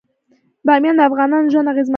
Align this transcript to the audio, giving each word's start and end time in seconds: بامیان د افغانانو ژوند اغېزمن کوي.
بامیان 0.67 0.95
د 0.97 1.01
افغانانو 1.07 1.51
ژوند 1.53 1.69
اغېزمن 1.71 1.79
کوي. 1.85 1.89